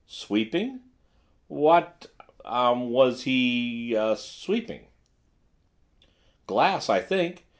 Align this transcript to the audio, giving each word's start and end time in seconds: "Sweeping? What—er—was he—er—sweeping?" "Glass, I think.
"Sweeping? 0.07 0.79
What—er—was 1.47 3.21
he—er—sweeping?" 3.25 4.87
"Glass, 6.47 6.89
I 6.89 6.99
think. 6.99 7.45